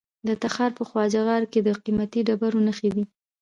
[0.27, 3.03] د تخار په خواجه غار کې د قیمتي ډبرو نښې دي.